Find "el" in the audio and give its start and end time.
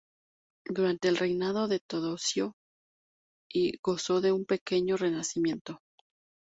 1.09-1.17